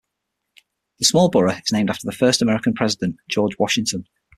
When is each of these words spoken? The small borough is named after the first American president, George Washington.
The 0.97 1.05
small 1.05 1.29
borough 1.29 1.51
is 1.51 1.71
named 1.71 1.91
after 1.91 2.07
the 2.07 2.11
first 2.17 2.41
American 2.41 2.73
president, 2.73 3.17
George 3.29 3.59
Washington. 3.59 4.07